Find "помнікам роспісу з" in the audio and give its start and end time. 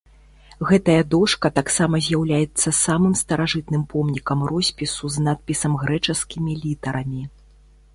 3.95-5.27